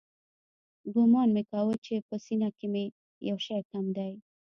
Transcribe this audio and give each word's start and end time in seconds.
ګومان 0.93 1.29
مې 1.35 1.43
کاوه 1.49 1.75
چې 1.85 1.95
په 2.07 2.15
سينه 2.25 2.49
کښې 2.57 2.67
مې 2.73 2.85
يو 3.29 3.37
شى 3.45 3.59
کم 3.71 3.85
دى. 3.97 4.11